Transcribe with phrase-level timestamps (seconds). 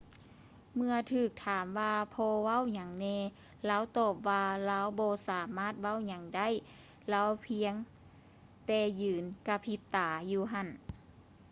[0.75, 3.17] ເມື່ອຖືກຖາມວ່າພໍ່ເວົ້າຫຍັງແນ່
[3.69, 6.49] ລາວຕອບວ່າ ລາວບໍ່ສາມາດເວົ້າຫຍັງໄດ້
[7.13, 7.73] ລາວພຽງ
[8.65, 10.67] ແຕ່ຢືນກະພິບຕາຢູ່ຫັ້ນ